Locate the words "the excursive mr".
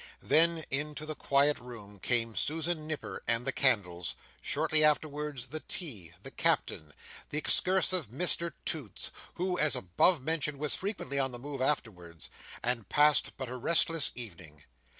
7.29-8.53